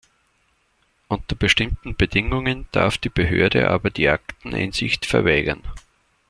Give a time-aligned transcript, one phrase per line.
[1.09, 5.61] Unter bestimmten Bedingungen darf die Behörde aber die Akteneinsicht verweigern.